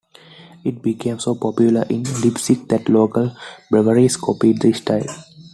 It 0.63 0.81
became 0.81 1.19
so 1.19 1.35
popular 1.35 1.83
in 1.83 2.01
Leipzig 2.23 2.67
that 2.69 2.89
local 2.89 3.35
breweries 3.69 4.17
copied 4.17 4.59
the 4.59 4.73
style. 4.73 5.25